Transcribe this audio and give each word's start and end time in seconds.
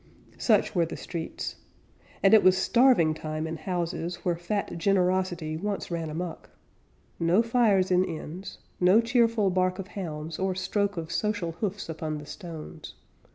Such 0.39 0.73
were 0.73 0.87
the 0.87 0.97
streets 0.97 1.57
And 2.23 2.33
it 2.33 2.43
was 2.43 2.57
starving 2.57 3.13
time 3.13 3.45
in 3.45 3.55
houses 3.57 4.25
Where 4.25 4.35
fat 4.35 4.75
generosity 4.79 5.57
once 5.57 5.91
ran 5.91 6.09
amuck, 6.09 6.49
No 7.19 7.43
fires 7.43 7.91
in 7.91 8.03
inns, 8.03 8.57
no 8.79 8.99
cheerful 8.99 9.51
bark 9.51 9.77
of 9.77 9.89
hounds, 9.89 10.39
Or 10.39 10.55
stroke 10.55 10.97
of 10.97 11.11
social 11.11 11.51
hoofs 11.51 11.87
upon 11.87 12.17
the 12.17 12.25
stones. 12.25 12.95